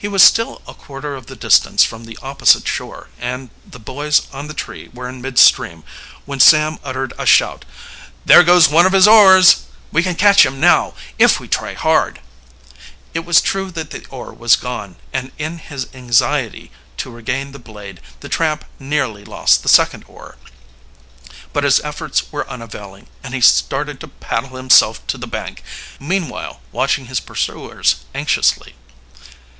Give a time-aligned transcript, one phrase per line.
[0.00, 4.28] He was still a quarter of the distance from the opposite shore, and the boys
[4.32, 5.82] on the tree were in midstream,
[6.24, 7.64] when Sam uttered a shout.
[8.24, 9.62] "There goes one of his oars!
[9.90, 12.20] We can catch him now if we try hard!"
[13.12, 17.58] It was true that the oar was gone, and in his anxiety to regain the
[17.58, 20.36] blade the tramp nearly lost the second oar.
[21.52, 25.64] But his efforts were unavailing, and he started to paddle himself to the bank,
[25.98, 28.76] meanwhile watching his pursuers anxiously.